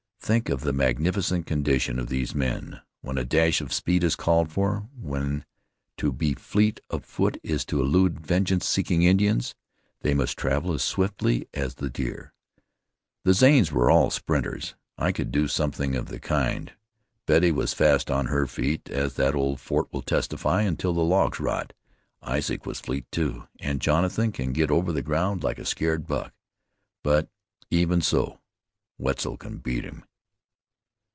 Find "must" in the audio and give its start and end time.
10.13-10.37